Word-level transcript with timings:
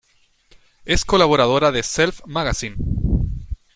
Es 0.83 1.05
colaboradora 1.05 1.71
de 1.71 1.83
Self 1.83 2.21
Magazine. 2.25 2.75